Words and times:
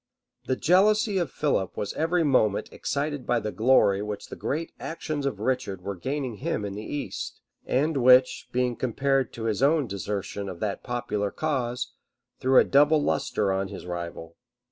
The 0.47 0.55
jealousy 0.55 1.19
of 1.19 1.29
Philip 1.29 1.77
was 1.77 1.93
every 1.93 2.23
moment 2.23 2.69
excited 2.73 3.27
by 3.27 3.39
the 3.39 3.51
glory 3.51 4.01
which 4.01 4.29
the 4.29 4.35
great 4.35 4.71
actions 4.79 5.27
of 5.27 5.39
Richard 5.39 5.83
were 5.83 5.93
gaining 5.95 6.37
him 6.37 6.65
in 6.65 6.73
the 6.73 6.81
east, 6.81 7.39
and 7.67 7.95
which, 7.97 8.47
being 8.51 8.75
compared 8.75 9.31
to 9.33 9.43
his 9.43 9.61
own 9.61 9.85
desertion 9.85 10.49
of 10.49 10.59
that 10.59 10.81
popular 10.81 11.29
cause, 11.29 11.93
threw 12.39 12.57
a 12.57 12.63
double 12.63 12.99
lustre 13.03 13.51
on 13.51 13.67
his 13.67 13.85
rival. 13.85 14.37